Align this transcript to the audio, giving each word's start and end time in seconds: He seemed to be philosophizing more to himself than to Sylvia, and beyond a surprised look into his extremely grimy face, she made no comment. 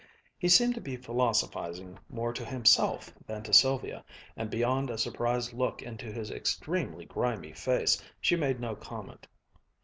He 0.39 0.49
seemed 0.49 0.73
to 0.73 0.81
be 0.81 0.97
philosophizing 0.97 1.99
more 2.09 2.33
to 2.33 2.43
himself 2.43 3.13
than 3.27 3.43
to 3.43 3.53
Sylvia, 3.53 4.03
and 4.35 4.49
beyond 4.49 4.89
a 4.89 4.97
surprised 4.97 5.53
look 5.53 5.83
into 5.83 6.11
his 6.11 6.31
extremely 6.31 7.05
grimy 7.05 7.53
face, 7.53 8.01
she 8.19 8.35
made 8.35 8.59
no 8.59 8.75
comment. 8.75 9.27